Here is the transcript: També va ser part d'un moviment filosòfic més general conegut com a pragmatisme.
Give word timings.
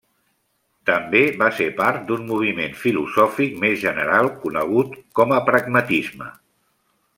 També 0.89 1.19
va 1.41 1.49
ser 1.57 1.67
part 1.81 2.01
d'un 2.07 2.23
moviment 2.31 2.73
filosòfic 2.85 3.61
més 3.67 3.77
general 3.85 4.33
conegut 4.47 4.99
com 5.21 5.37
a 5.39 5.45
pragmatisme. 5.51 6.35